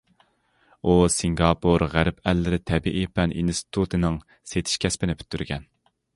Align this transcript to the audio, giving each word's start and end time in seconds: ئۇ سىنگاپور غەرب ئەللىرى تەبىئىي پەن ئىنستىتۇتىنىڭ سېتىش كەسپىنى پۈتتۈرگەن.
ئۇ 0.85 0.93
سىنگاپور 1.15 1.85
غەرب 1.91 2.17
ئەللىرى 2.31 2.59
تەبىئىي 2.71 3.07
پەن 3.19 3.37
ئىنستىتۇتىنىڭ 3.43 4.19
سېتىش 4.55 4.83
كەسپىنى 4.87 5.21
پۈتتۈرگەن. 5.23 5.71